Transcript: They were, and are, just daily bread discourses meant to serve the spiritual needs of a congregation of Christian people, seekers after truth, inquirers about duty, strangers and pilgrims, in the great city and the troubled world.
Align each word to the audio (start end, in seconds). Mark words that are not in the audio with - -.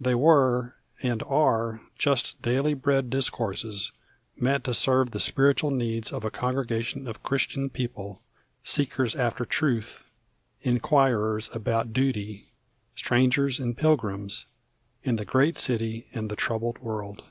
They 0.00 0.14
were, 0.14 0.76
and 1.02 1.20
are, 1.24 1.80
just 1.98 2.40
daily 2.40 2.74
bread 2.74 3.10
discourses 3.10 3.90
meant 4.36 4.62
to 4.66 4.72
serve 4.72 5.10
the 5.10 5.18
spiritual 5.18 5.72
needs 5.72 6.12
of 6.12 6.22
a 6.24 6.30
congregation 6.30 7.08
of 7.08 7.24
Christian 7.24 7.68
people, 7.70 8.22
seekers 8.62 9.16
after 9.16 9.44
truth, 9.44 10.04
inquirers 10.60 11.50
about 11.52 11.92
duty, 11.92 12.52
strangers 12.94 13.58
and 13.58 13.76
pilgrims, 13.76 14.46
in 15.02 15.16
the 15.16 15.24
great 15.24 15.56
city 15.56 16.06
and 16.12 16.30
the 16.30 16.36
troubled 16.36 16.78
world. 16.78 17.24